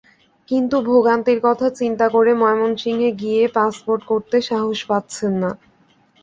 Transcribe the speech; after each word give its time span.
কিন্তু 0.49 0.75
ভোগান্তির 0.87 1.39
কথা 1.43 1.67
চিন্তা 1.79 2.05
করে 2.15 2.31
ময়মনসিংহে 2.41 3.09
গিয়ে 3.21 3.41
পাসপোর্ট 3.55 4.01
করাতে 4.09 4.37
সাহস 4.49 4.79
পাচ্ছেন 4.89 5.33
না। 5.41 5.51